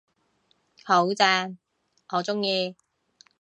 [0.83, 1.55] 好正，
[2.09, 2.75] 我鍾意